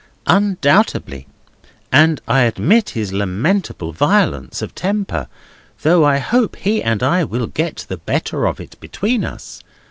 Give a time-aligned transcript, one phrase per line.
[0.25, 1.27] "Undoubtedly;
[1.91, 5.27] and I admit his lamentable violence of temper,
[5.83, 9.61] though I hope he and I will get the better of it between us.